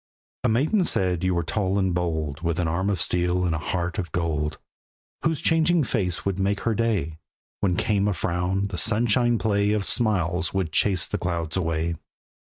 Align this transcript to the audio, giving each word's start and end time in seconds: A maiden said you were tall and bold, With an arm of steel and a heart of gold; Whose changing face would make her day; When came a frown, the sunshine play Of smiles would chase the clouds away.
A 0.43 0.49
maiden 0.49 0.83
said 0.83 1.23
you 1.23 1.35
were 1.35 1.43
tall 1.43 1.77
and 1.77 1.93
bold, 1.93 2.41
With 2.41 2.57
an 2.59 2.67
arm 2.67 2.89
of 2.89 2.99
steel 2.99 3.45
and 3.45 3.53
a 3.53 3.59
heart 3.59 3.99
of 3.99 4.11
gold; 4.11 4.57
Whose 5.21 5.41
changing 5.41 5.83
face 5.83 6.25
would 6.25 6.39
make 6.39 6.61
her 6.61 6.73
day; 6.73 7.19
When 7.59 7.75
came 7.75 8.07
a 8.07 8.13
frown, 8.13 8.69
the 8.69 8.79
sunshine 8.79 9.37
play 9.37 9.73
Of 9.73 9.85
smiles 9.85 10.55
would 10.55 10.71
chase 10.71 11.07
the 11.07 11.19
clouds 11.19 11.55
away. 11.55 11.93